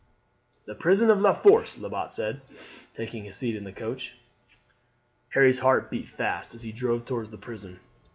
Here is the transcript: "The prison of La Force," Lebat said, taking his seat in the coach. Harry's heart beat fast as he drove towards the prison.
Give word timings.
"The 0.65 0.73
prison 0.73 1.11
of 1.11 1.21
La 1.21 1.31
Force," 1.31 1.77
Lebat 1.77 2.11
said, 2.11 2.41
taking 2.95 3.25
his 3.25 3.35
seat 3.35 3.55
in 3.55 3.65
the 3.65 3.71
coach. 3.71 4.15
Harry's 5.35 5.59
heart 5.59 5.91
beat 5.91 6.09
fast 6.09 6.55
as 6.55 6.63
he 6.63 6.71
drove 6.71 7.05
towards 7.05 7.29
the 7.29 7.37
prison. 7.37 7.79